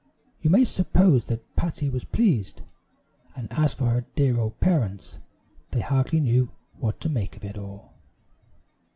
You 0.41 0.49
may 0.49 0.65
suppose 0.65 1.25
that 1.25 1.55
Patty 1.55 1.87
was 1.87 2.05
pleased; 2.05 2.63
and 3.35 3.47
as 3.51 3.75
for 3.75 3.87
her 3.91 4.07
dear 4.15 4.39
old 4.39 4.59
parents, 4.59 5.19
they 5.69 5.81
hardly 5.81 6.19
knew 6.19 6.49
what 6.79 6.99
to 7.01 7.07
make 7.09 7.35
of 7.37 7.45
it 7.45 7.55
all. 7.55 7.93